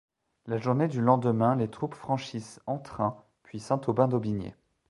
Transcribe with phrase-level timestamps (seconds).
[0.47, 4.55] La journée du lendemain les troupes franchissent Antrain, puis Saint-Aubin d'Aubigné.